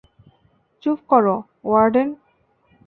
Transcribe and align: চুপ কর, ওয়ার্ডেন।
চুপ 0.83 0.99
কর, 1.07 1.25
ওয়ার্ডেন। 1.63 2.09